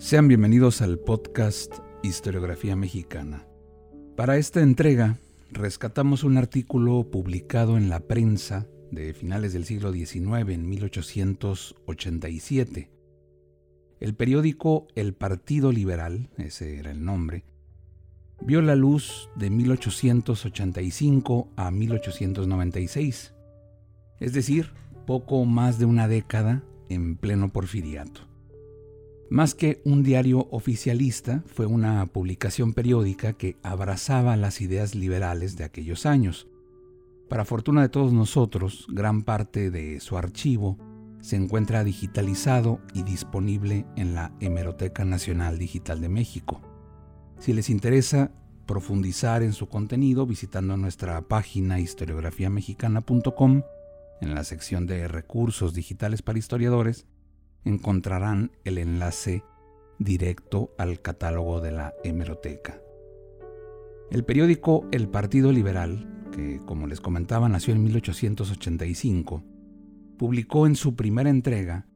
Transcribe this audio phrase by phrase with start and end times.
[0.00, 3.46] Sean bienvenidos al podcast Historiografía Mexicana.
[4.16, 5.18] Para esta entrega
[5.50, 12.90] rescatamos un artículo publicado en la prensa de finales del siglo XIX, en 1887.
[14.00, 17.44] El periódico El Partido Liberal, ese era el nombre,
[18.40, 23.34] vio la luz de 1885 a 1896,
[24.18, 24.70] es decir,
[25.06, 28.29] poco más de una década en pleno porfiriato.
[29.30, 35.62] Más que un diario oficialista, fue una publicación periódica que abrazaba las ideas liberales de
[35.62, 36.48] aquellos años.
[37.28, 40.78] Para fortuna de todos nosotros, gran parte de su archivo
[41.20, 46.60] se encuentra digitalizado y disponible en la Hemeroteca Nacional Digital de México.
[47.38, 48.32] Si les interesa
[48.66, 53.62] profundizar en su contenido visitando nuestra página historiografiamexicana.com,
[54.22, 57.06] en la sección de recursos digitales para historiadores,
[57.64, 59.44] encontrarán el enlace
[59.98, 62.80] directo al catálogo de la hemeroteca.
[64.10, 69.44] El periódico El Partido Liberal, que como les comentaba nació en 1885,
[70.18, 71.86] publicó en su primera entrega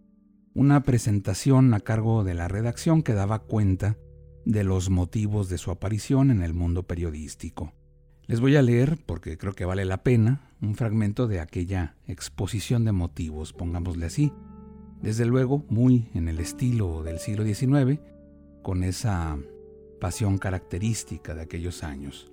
[0.55, 3.99] una presentación a cargo de la redacción que daba cuenta
[4.45, 7.73] de los motivos de su aparición en el mundo periodístico.
[8.27, 12.85] Les voy a leer, porque creo que vale la pena, un fragmento de aquella exposición
[12.85, 14.33] de motivos, pongámosle así,
[15.05, 18.01] desde luego muy en el estilo del siglo XIX,
[18.63, 19.37] con esa
[20.01, 22.33] pasión característica de aquellos años.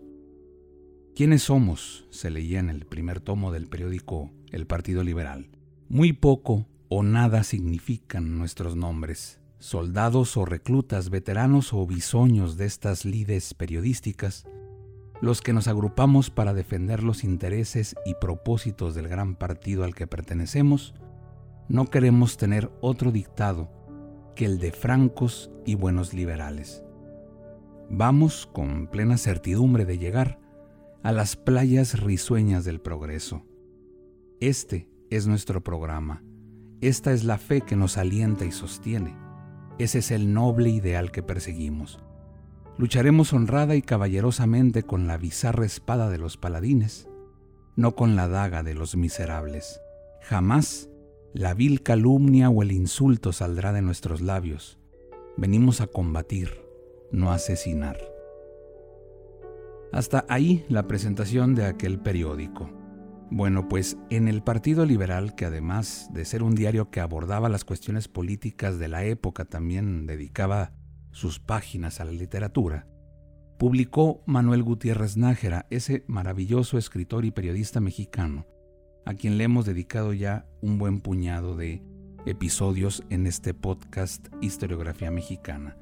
[1.14, 2.08] ¿Quiénes somos?
[2.12, 5.50] se leía en el primer tomo del periódico El Partido Liberal.
[5.90, 9.42] Muy poco o nada significan nuestros nombres.
[9.60, 14.46] Soldados o reclutas, veteranos o bisoños de estas lides periodísticas,
[15.20, 20.08] los que nos agrupamos para defender los intereses y propósitos del gran partido al que
[20.08, 20.94] pertenecemos,
[21.72, 23.70] no queremos tener otro dictado
[24.36, 26.84] que el de francos y buenos liberales.
[27.90, 30.38] Vamos con plena certidumbre de llegar
[31.02, 33.46] a las playas risueñas del progreso.
[34.42, 36.24] Este es nuestro programa.
[36.82, 39.16] Esta es la fe que nos alienta y sostiene.
[39.80, 42.04] Ese es el noble ideal que perseguimos.
[42.78, 47.08] Lucharemos honrada y caballerosamente con la bizarra espada de los paladines,
[47.78, 49.80] no con la daga de los miserables.
[50.22, 50.91] Jamás
[51.34, 54.80] la vil calumnia o el insulto saldrá de nuestros labios.
[55.38, 56.50] Venimos a combatir,
[57.12, 57.98] no a asesinar.
[59.94, 62.70] Hasta ahí la presentación de aquel periódico.
[63.30, 67.64] Bueno, pues en el Partido Liberal, que además de ser un diario que abordaba las
[67.64, 70.74] cuestiones políticas de la época, también dedicaba
[71.12, 72.88] sus páginas a la literatura,
[73.58, 78.48] publicó Manuel Gutiérrez Nájera, ese maravilloso escritor y periodista mexicano,
[79.06, 81.82] a quien le hemos dedicado ya un buen puñado de
[82.26, 85.78] episodios en este podcast Historiografía Mexicana.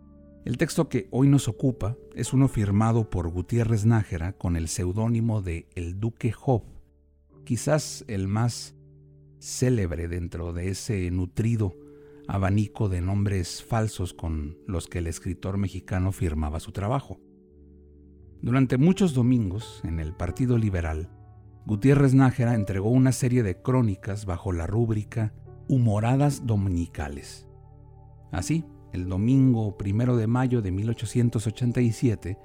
[0.45, 5.41] El texto que hoy nos ocupa es uno firmado por Gutiérrez Nájera con el seudónimo
[5.41, 6.63] de El Duque Job,
[7.43, 8.75] quizás el más
[9.39, 11.75] célebre dentro de ese nutrido
[12.27, 17.19] abanico de nombres falsos con los que el escritor mexicano firmaba su trabajo.
[18.41, 21.09] Durante muchos domingos, en el Partido Liberal,
[21.65, 25.33] Gutiérrez Nájera entregó una serie de crónicas bajo la rúbrica
[25.67, 27.47] Humoradas Dominicales.
[28.31, 32.37] Así, el domingo primero de mayo de 1887,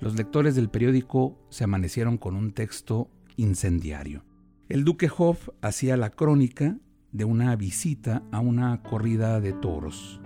[0.00, 4.24] los lectores del periódico se amanecieron con un texto incendiario.
[4.68, 6.78] El duque Hoff hacía la crónica
[7.12, 10.20] de una visita a una corrida de toros,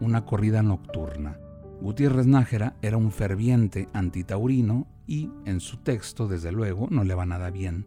[0.00, 1.38] una corrida nocturna.
[1.80, 7.26] Gutiérrez Nájera era un ferviente antitaurino y en su texto, desde luego, no le va
[7.26, 7.86] nada bien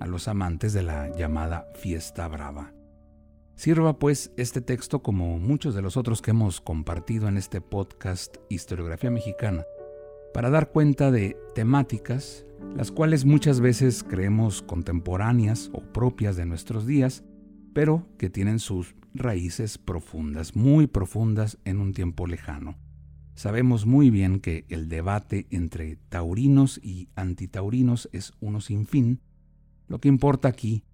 [0.00, 2.72] a los amantes de la llamada fiesta brava.
[3.54, 8.36] Sirva pues este texto como muchos de los otros que hemos compartido en este podcast
[8.48, 9.64] Historiografía Mexicana,
[10.34, 16.86] para dar cuenta de temáticas las cuales muchas veces creemos contemporáneas o propias de nuestros
[16.86, 17.22] días,
[17.74, 22.78] pero que tienen sus raíces profundas, muy profundas en un tiempo lejano.
[23.42, 29.20] Sabemos muy bien que el debate entre taurinos y antitaurinos es uno sin fin.
[29.88, 30.84] Lo que importa aquí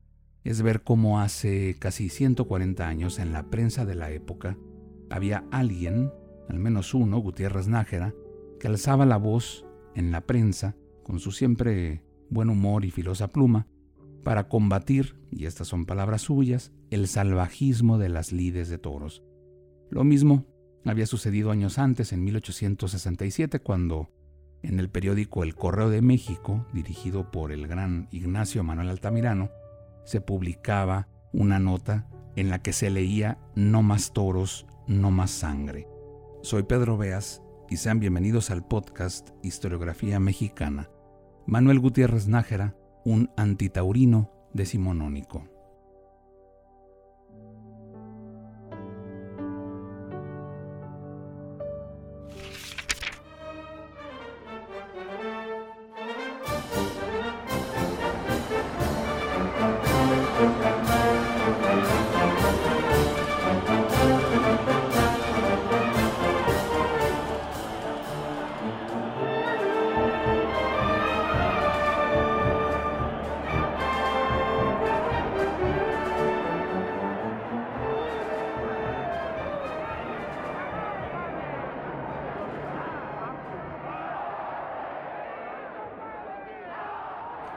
[0.44, 4.56] es ver cómo hace casi 140 años en la prensa de la época
[5.10, 6.10] había alguien,
[6.48, 8.14] al menos uno, Gutiérrez Nájera,
[8.58, 13.66] que alzaba la voz en la prensa con su siempre buen humor y filosa pluma
[14.24, 19.22] para combatir, y estas son palabras suyas, el salvajismo de las lides de toros.
[19.90, 20.46] Lo mismo
[20.84, 24.10] había sucedido años antes, en 1867, cuando
[24.62, 29.50] en el periódico El Correo de México, dirigido por el gran Ignacio Manuel Altamirano,
[30.04, 35.86] se publicaba una nota en la que se leía No más toros, no más sangre.
[36.42, 40.88] Soy Pedro Beas y sean bienvenidos al podcast Historiografía Mexicana.
[41.46, 45.57] Manuel Gutiérrez Nájera, un antitaurino decimonónico.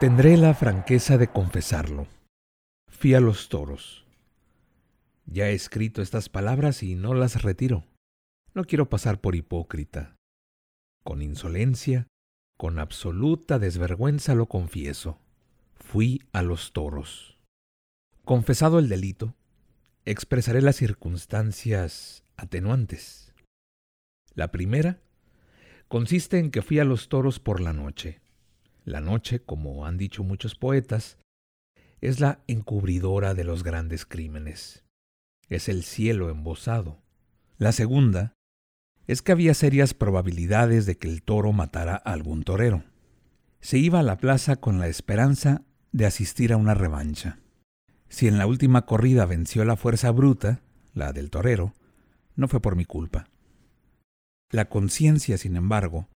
[0.02, 2.08] Tendré la franqueza de confesarlo.
[2.88, 4.04] Fui a los toros.
[5.26, 7.84] Ya he escrito estas palabras y no las retiro.
[8.52, 10.16] No quiero pasar por hipócrita.
[11.04, 12.08] Con insolencia,
[12.58, 15.20] con absoluta desvergüenza lo confieso.
[15.76, 17.38] Fui a los toros.
[18.24, 19.36] Confesado el delito,
[20.04, 23.32] expresaré las circunstancias atenuantes.
[24.34, 25.00] La primera
[25.86, 28.21] consiste en que fui a los toros por la noche.
[28.84, 31.18] La noche, como han dicho muchos poetas,
[32.00, 34.84] es la encubridora de los grandes crímenes.
[35.48, 37.00] Es el cielo embosado.
[37.58, 38.34] La segunda
[39.06, 42.84] es que había serias probabilidades de que el toro matara a algún torero.
[43.60, 45.62] Se iba a la plaza con la esperanza
[45.92, 47.38] de asistir a una revancha.
[48.08, 50.60] Si en la última corrida venció la fuerza bruta,
[50.92, 51.72] la del torero,
[52.34, 53.28] no fue por mi culpa.
[54.50, 56.08] La conciencia, sin embargo,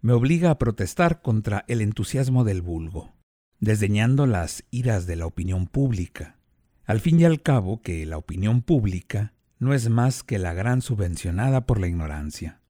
[0.00, 3.16] me obliga a protestar contra el entusiasmo del vulgo,
[3.58, 6.38] desdeñando las iras de la opinión pública.
[6.84, 10.82] Al fin y al cabo que la opinión pública no es más que la gran
[10.82, 12.62] subvencionada por la ignorancia.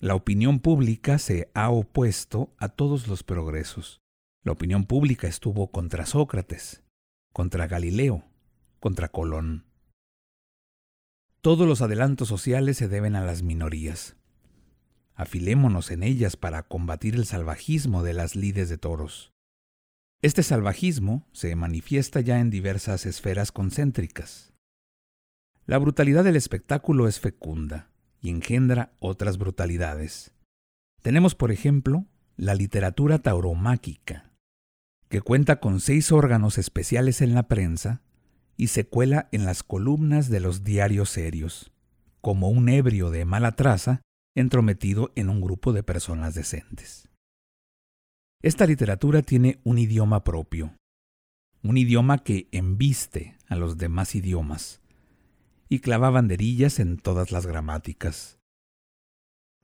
[0.00, 4.02] La opinión pública se ha opuesto a todos los progresos.
[4.42, 6.82] La opinión pública estuvo contra Sócrates,
[7.32, 8.24] contra Galileo,
[8.80, 9.64] contra Colón.
[11.40, 14.17] Todos los adelantos sociales se deben a las minorías
[15.18, 19.32] afilémonos en ellas para combatir el salvajismo de las lides de toros.
[20.22, 24.54] Este salvajismo se manifiesta ya en diversas esferas concéntricas.
[25.66, 30.34] La brutalidad del espectáculo es fecunda y engendra otras brutalidades.
[31.02, 32.06] Tenemos, por ejemplo,
[32.36, 34.32] la literatura tauromáquica,
[35.08, 38.02] que cuenta con seis órganos especiales en la prensa
[38.56, 41.72] y se cuela en las columnas de los diarios serios,
[42.20, 44.00] como un ebrio de mala traza
[44.34, 47.08] entrometido en un grupo de personas decentes.
[48.42, 50.76] Esta literatura tiene un idioma propio,
[51.62, 54.80] un idioma que embiste a los demás idiomas
[55.68, 58.38] y clava banderillas en todas las gramáticas.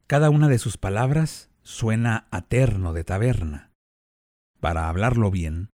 [0.06, 3.72] Cada una de sus palabras suena a terno de taberna.
[4.60, 5.70] Para hablarlo bien,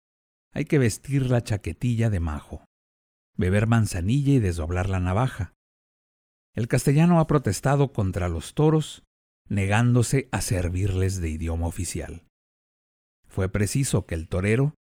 [0.53, 2.65] hay que vestir la chaquetilla de majo,
[3.37, 5.55] beber manzanilla y desdoblar la navaja,
[6.59, 9.05] el castellano ha protestado contra los toros,
[9.49, 12.25] negándose a servirles de idioma oficial.
[13.29, 14.75] Fue preciso que el torero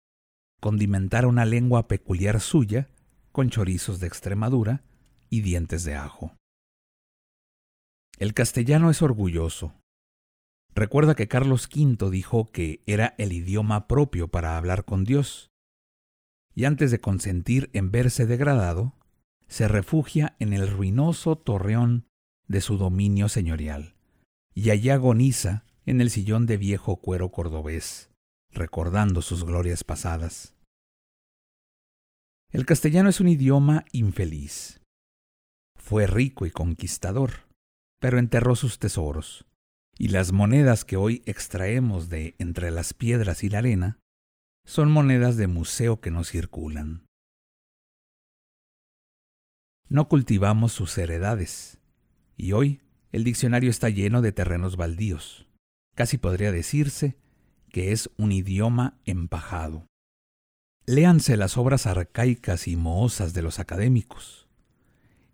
[0.60, 2.89] condimentara una lengua peculiar suya
[3.31, 4.81] con chorizos de Extremadura
[5.29, 6.36] y dientes de ajo.
[8.17, 9.75] El castellano es orgulloso.
[10.74, 15.51] Recuerda que Carlos V dijo que era el idioma propio para hablar con Dios,
[16.55, 18.96] y antes de consentir en verse degradado,
[19.47, 22.07] se refugia en el ruinoso torreón
[22.47, 23.95] de su dominio señorial,
[24.53, 28.11] y allí agoniza en el sillón de viejo cuero cordobés,
[28.51, 30.55] recordando sus glorias pasadas.
[32.51, 34.81] El castellano es un idioma infeliz.
[35.77, 37.47] Fue rico y conquistador,
[37.99, 39.45] pero enterró sus tesoros,
[39.97, 43.99] y las monedas que hoy extraemos de entre las piedras y la arena
[44.65, 47.06] son monedas de museo que no circulan.
[49.89, 51.79] No cultivamos sus heredades.
[52.36, 55.48] Y hoy el diccionario está lleno de terrenos baldíos.
[55.96, 57.17] Casi podría decirse
[57.70, 59.88] que es un idioma empajado.
[60.86, 64.48] Léanse las obras arcaicas y mohosas de los académicos.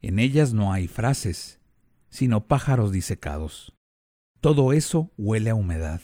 [0.01, 1.59] En ellas no hay frases,
[2.09, 3.73] sino pájaros disecados.
[4.39, 6.01] Todo eso huele a humedad.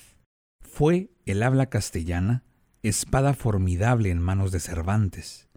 [0.62, 2.44] Fue el habla castellana,
[2.84, 5.49] espada formidable en manos de Cervantes.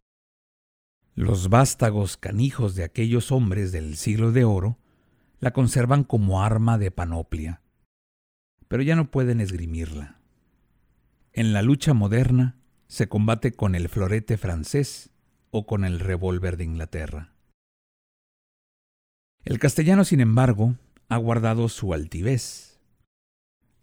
[1.15, 4.79] Los vástagos canijos de aquellos hombres del siglo de oro
[5.41, 7.61] la conservan como arma de panoplia,
[8.69, 10.21] pero ya no pueden esgrimirla.
[11.35, 12.57] En la lucha moderna,
[12.89, 15.11] se combate con el florete francés
[15.51, 17.33] o con el revólver de Inglaterra.
[19.45, 20.77] El castellano, sin embargo,
[21.09, 22.81] ha guardado su altivez.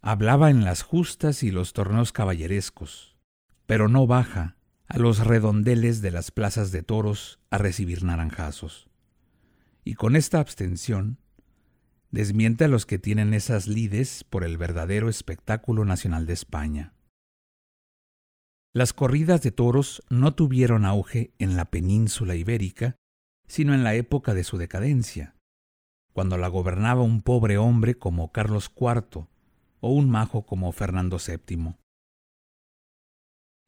[0.00, 3.16] Hablaba en las justas y los torneos caballerescos,
[3.66, 4.56] pero no baja
[4.90, 8.88] a los redondeles de las plazas de toros a recibir naranjazos.
[9.84, 11.18] Y con esta abstención,
[12.10, 16.92] desmiente a los que tienen esas lides por el verdadero espectáculo nacional de España.
[18.74, 22.96] Las corridas de toros no tuvieron auge en la península ibérica,
[23.46, 25.36] sino en la época de su decadencia,
[26.12, 29.28] cuando la gobernaba un pobre hombre como Carlos IV
[29.78, 31.76] o un majo como Fernando VII.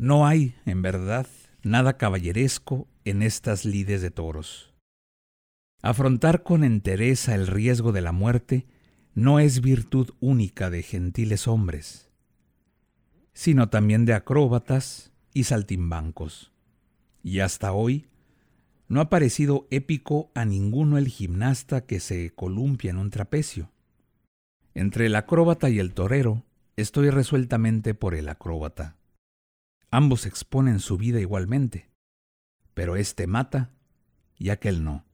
[0.03, 1.29] No hay, en verdad,
[1.63, 4.75] nada caballeresco en estas lides de toros.
[5.81, 8.67] Afrontar con entereza el riesgo de la muerte
[9.15, 12.13] no es virtud única de gentiles hombres
[13.33, 16.53] sino también de acróbatas y saltimbancos.
[17.23, 18.09] Y hasta hoy
[18.89, 23.71] no ha parecido épico a ninguno el gimnasta que se columpia en un trapecio.
[24.75, 26.45] Entre el acróbata y el torero
[26.77, 28.97] estoy resueltamente por el acróbata.
[29.93, 31.89] Ambos exponen su vida igualmente,
[32.75, 33.71] pero éste mata
[34.37, 35.05] y aquel no.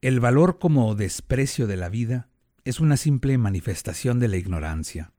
[0.00, 2.28] El valor como desprecio de la vida
[2.64, 5.12] es una simple manifestación de la ignorancia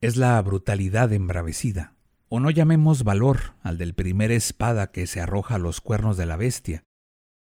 [0.00, 1.94] es la brutalidad embravecida,
[2.28, 6.26] o no llamemos valor al del primer espada que se arroja a los cuernos de
[6.26, 6.84] la bestia,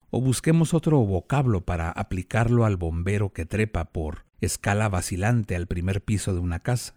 [0.10, 6.04] o busquemos otro vocablo para aplicarlo al bombero que trepa por escala vacilante al primer
[6.04, 6.96] piso de una casa.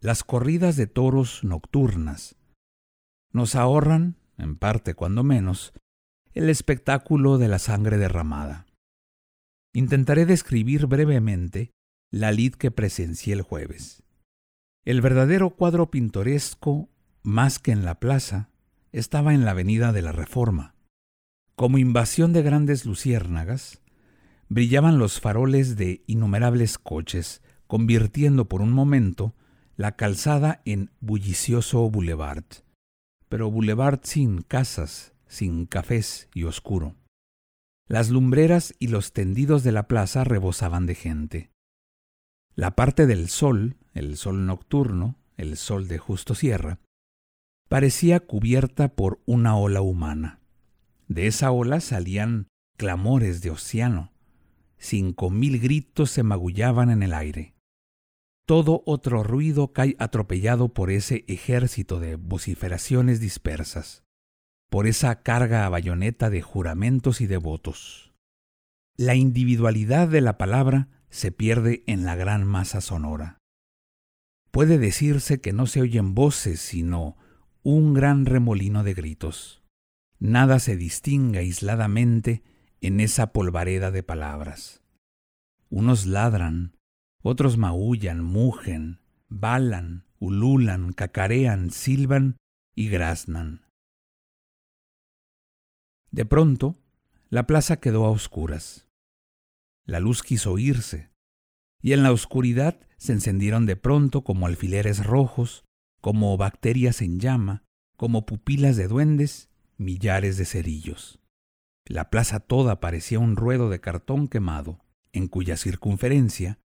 [0.00, 2.36] Las corridas de toros nocturnas
[3.32, 5.72] nos ahorran, en parte cuando menos,
[6.34, 8.66] el espectáculo de la sangre derramada.
[9.72, 11.72] Intentaré describir brevemente
[12.12, 14.04] la lid que presencié el jueves.
[14.84, 16.88] El verdadero cuadro pintoresco,
[17.24, 18.50] más que en la plaza,
[18.92, 20.76] estaba en la avenida de la Reforma.
[21.56, 23.82] Como invasión de grandes luciérnagas,
[24.48, 29.34] brillaban los faroles de innumerables coches, convirtiendo por un momento
[29.78, 32.44] la calzada en bullicioso boulevard,
[33.28, 36.96] pero boulevard sin casas, sin cafés y oscuro.
[37.86, 41.50] Las lumbreras y los tendidos de la plaza rebosaban de gente.
[42.56, 46.80] La parte del sol, el sol nocturno, el sol de justo sierra,
[47.68, 50.40] parecía cubierta por una ola humana.
[51.06, 54.10] De esa ola salían clamores de océano.
[54.76, 57.54] Cinco mil gritos se magullaban en el aire.
[58.48, 64.04] Todo otro ruido cae atropellado por ese ejército de vociferaciones dispersas,
[64.70, 68.14] por esa carga a bayoneta de juramentos y de votos.
[68.96, 73.36] La individualidad de la palabra se pierde en la gran masa sonora.
[74.50, 77.18] Puede decirse que no se oyen voces, sino
[77.62, 79.62] un gran remolino de gritos.
[80.20, 82.42] Nada se distingue aisladamente
[82.80, 84.82] en esa polvareda de palabras.
[85.68, 86.77] Unos ladran,
[87.28, 92.38] otros maullan, mugen, balan, ululan, cacarean, silban
[92.74, 93.66] y graznan.
[96.10, 96.78] De pronto,
[97.28, 98.88] la plaza quedó a oscuras.
[99.84, 101.10] La luz quiso irse,
[101.82, 105.64] y en la oscuridad se encendieron de pronto como alfileres rojos,
[106.00, 107.62] como bacterias en llama,
[107.96, 111.20] como pupilas de duendes, millares de cerillos.
[111.84, 114.80] La plaza toda parecía un ruedo de cartón quemado,
[115.12, 116.58] en cuya circunferencia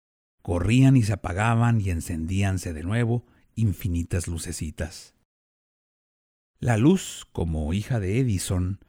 [0.42, 5.14] corrían y se apagaban y encendíanse de nuevo infinitas lucecitas.
[6.58, 8.80] La luz, como hija de Edison,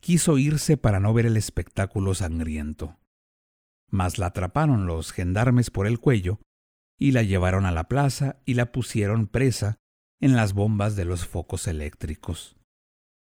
[0.00, 2.98] quiso irse para no ver el espectáculo sangriento
[3.94, 6.40] mas la atraparon los gendarmes por el cuello
[6.98, 9.76] y la llevaron a la plaza y la pusieron presa
[10.20, 12.56] en las bombas de los focos eléctricos.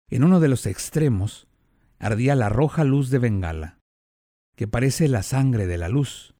[0.09, 1.47] En uno de los extremos
[1.99, 3.79] ardía la roja luz de Bengala,
[4.55, 6.32] que parece la sangre de la luz,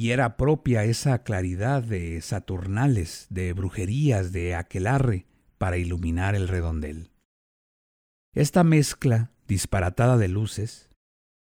[0.00, 5.26] y era propia esa claridad de saturnales, de brujerías, de aquelarre,
[5.58, 7.10] para iluminar el redondel.
[8.34, 10.88] Esta mezcla disparatada de luces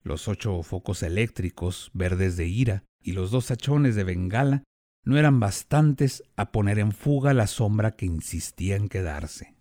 [0.03, 4.65] los ocho focos eléctricos verdes de ira y los dos hachones de bengala
[5.05, 9.57] no eran bastantes a poner en fuga la sombra que insistía en quedarse.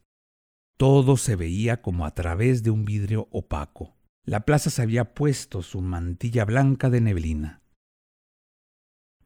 [0.77, 3.97] Todo se veía como a través de un vidrio opaco.
[4.23, 7.61] La plaza se había puesto su mantilla blanca de neblina.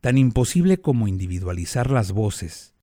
[0.01, 2.73] Tan imposible como individualizar las voces,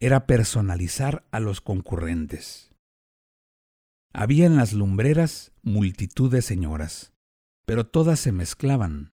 [0.00, 2.74] era personalizar a los concurrentes.
[4.12, 7.12] Había en las lumbreras multitud de señoras,
[7.64, 9.12] pero todas se mezclaban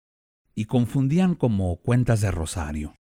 [0.57, 2.97] y confundían como cuentas de rosario.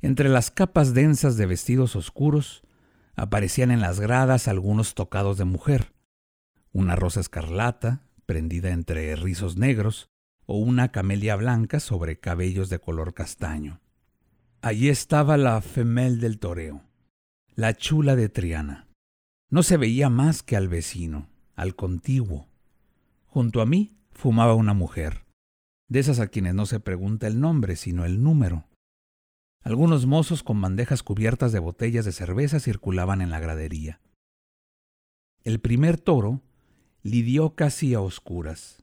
[0.00, 2.62] Entre las capas densas de vestidos oscuros
[3.16, 5.92] aparecían en las gradas algunos tocados de mujer,
[6.72, 10.10] una rosa escarlata prendida entre rizos negros
[10.50, 13.82] o una camelia blanca sobre cabellos de color castaño.
[14.62, 16.84] Allí estaba la femel del toreo,
[17.54, 18.88] la chula de Triana.
[19.50, 22.48] No se veía más que al vecino, al contiguo.
[23.26, 25.26] Junto a mí fumaba una mujer,
[25.88, 28.64] de esas a quienes no se pregunta el nombre, sino el número.
[29.62, 34.00] Algunos mozos con bandejas cubiertas de botellas de cerveza circulaban en la gradería.
[35.44, 36.40] El primer toro
[37.02, 38.82] lidió casi a oscuras.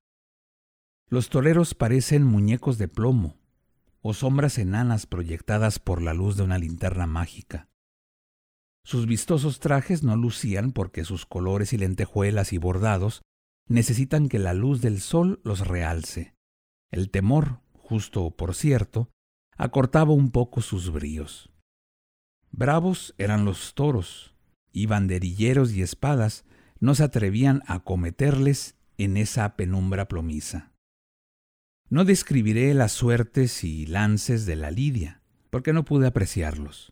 [1.09, 3.37] Los toreros parecen muñecos de plomo
[4.01, 7.69] o sombras enanas proyectadas por la luz de una linterna mágica.
[8.83, 13.23] Sus vistosos trajes no lucían porque sus colores y lentejuelas y bordados
[13.67, 16.35] necesitan que la luz del sol los realce.
[16.91, 19.09] El temor, justo por cierto,
[19.57, 21.49] acortaba un poco sus bríos.
[22.51, 24.35] Bravos eran los toros,
[24.71, 26.45] y banderilleros y espadas
[26.79, 30.74] no se atrevían a cometerles en esa penumbra plomiza.
[31.95, 36.91] No describiré las suertes y lances de la lidia, porque no pude apreciarlos.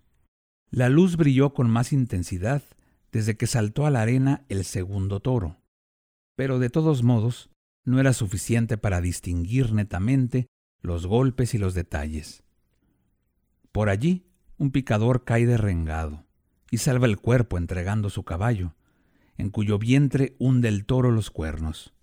[0.69, 2.63] La luz brilló con más intensidad
[3.11, 5.59] desde que saltó a la arena el segundo toro,
[6.37, 7.49] pero de todos modos
[7.83, 10.47] no era suficiente para distinguir netamente
[10.81, 12.45] los golpes y los detalles.
[13.73, 14.23] Por allí,
[14.57, 16.25] un picador cae derrengado
[16.71, 18.73] y salva el cuerpo entregando su caballo,
[19.37, 21.93] en cuyo vientre hunde el toro los cuernos.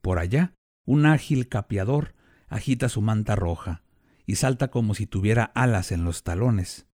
[0.00, 2.14] Por allá, un ágil capiador
[2.48, 3.82] agita su manta roja
[4.26, 6.86] y salta como si tuviera alas en los talones.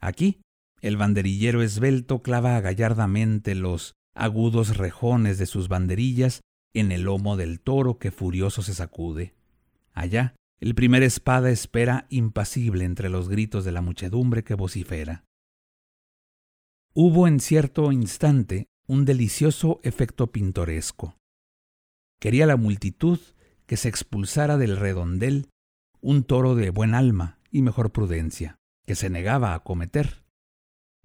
[0.00, 0.40] Aquí,
[0.80, 6.40] el banderillero esbelto clava gallardamente los agudos rejones de sus banderillas
[6.74, 9.34] en el lomo del toro que furioso se sacude.
[9.92, 15.24] Allá, el primer espada espera impasible entre los gritos de la muchedumbre que vocifera.
[16.94, 21.16] Hubo en cierto instante un delicioso efecto pintoresco.
[22.20, 23.18] Quería la multitud
[23.66, 25.48] que se expulsara del redondel
[26.00, 30.24] un toro de buen alma y mejor prudencia, que se negaba a cometer.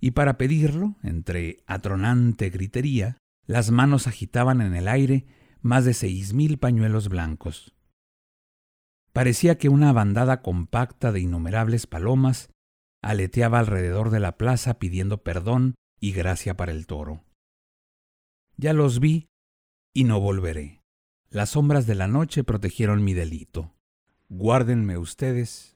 [0.02, 5.26] Y para pedirlo, entre atronante gritería, las manos agitaban en el aire
[5.62, 7.76] más de seis mil pañuelos blancos.
[9.14, 12.50] Parecía que una bandada compacta de innumerables palomas
[13.02, 17.24] aleteaba alrededor de la plaza pidiendo perdón y gracia para el toro.
[18.58, 19.28] Ya los vi
[19.94, 20.79] y no volveré.
[21.32, 23.72] Las sombras de la noche protegieron mi delito.
[24.30, 25.76] Guárdenme ustedes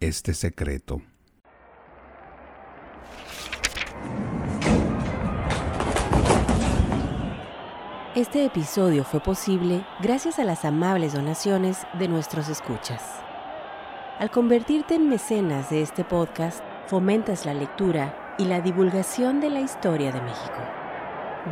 [0.00, 1.00] este secreto.
[8.16, 13.00] Este episodio fue posible gracias a las amables donaciones de nuestros escuchas.
[14.18, 19.60] Al convertirte en mecenas de este podcast, fomentas la lectura y la divulgación de la
[19.60, 20.58] historia de México.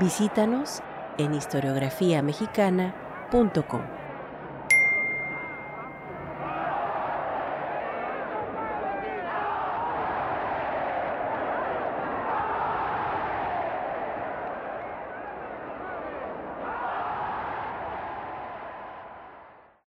[0.00, 0.82] Visítanos
[1.18, 4.07] en historiografiamexicana.com www.radiomaría.com.